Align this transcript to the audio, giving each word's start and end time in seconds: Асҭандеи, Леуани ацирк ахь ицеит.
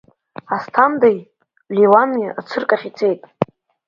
Асҭандеи, 0.55 1.17
Леуани 1.75 2.35
ацирк 2.39 2.69
ахь 2.75 2.85
ицеит. 2.89 3.21